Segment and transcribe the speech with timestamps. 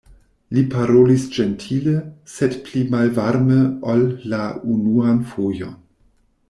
[0.57, 1.93] Li parolis ĝentile,
[2.37, 3.61] sed pli malvarme
[3.95, 4.43] ol la
[4.79, 5.81] unuan fojon.